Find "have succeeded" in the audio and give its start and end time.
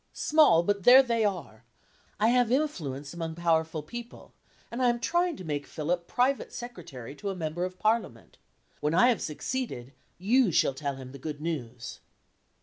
9.09-9.93